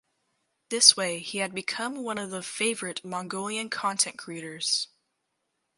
[0.69, 4.87] This way he had become one of the favourite Mongolian content creators.